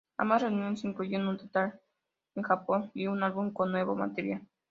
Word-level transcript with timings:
Ambas 0.17 0.41
reuniones 0.41 0.83
incluyeron 0.83 1.27
un 1.27 1.37
tour 1.37 1.79
en 2.33 2.41
Japón 2.41 2.89
y 2.95 3.05
un 3.05 3.21
álbum 3.21 3.53
con 3.53 3.71
nuevo 3.71 3.95
material. 3.95 4.41